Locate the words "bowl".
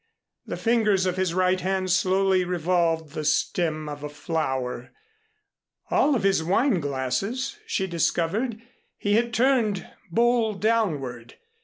10.11-10.55